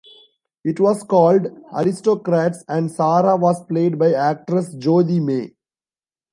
It 0.63 0.79
was 0.79 1.03
called 1.03 1.45
"Aristocrats", 1.71 2.63
and 2.67 2.89
Sarah 2.89 3.37
was 3.37 3.63
played 3.65 3.99
by 3.99 4.13
actress 4.13 4.73
Jodhi 4.73 5.19
May. 5.19 5.53